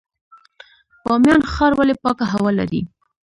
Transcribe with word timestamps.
بامیان 1.03 1.41
ښار 1.51 1.71
ولې 1.75 1.95
پاکه 2.03 2.25
هوا 2.33 2.51
لري؟ 2.59 2.81